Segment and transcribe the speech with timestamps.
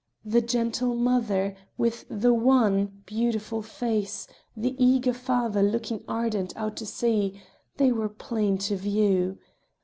[0.25, 4.25] The gentle mother, with the wan, beautiful face;
[4.57, 7.39] the eager father looking ardent out to sea
[7.77, 9.37] they were plain to view.